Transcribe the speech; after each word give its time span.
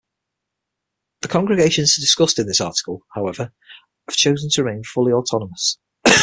The 1.21 1.27
congregations 1.27 1.95
discussed 1.95 2.39
in 2.39 2.47
this 2.47 2.59
article, 2.59 3.01
however, 3.13 3.51
have 4.09 4.15
chosen 4.15 4.49
to 4.53 4.63
remain 4.63 4.81
fully 4.83 5.13
autonomous. 5.13 5.77